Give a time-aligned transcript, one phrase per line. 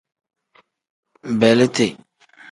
[1.39, 1.87] Beeliti.